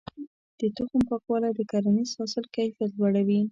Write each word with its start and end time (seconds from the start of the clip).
د 0.59 0.61
تخم 0.77 0.99
پاکوالی 1.09 1.51
د 1.55 1.59
کرنیز 1.71 2.09
حاصل 2.19 2.45
کيفيت 2.55 2.91
لوړوي. 2.95 3.41